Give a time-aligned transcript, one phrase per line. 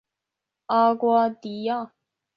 [0.65, 1.93] 阿瓜迪亚。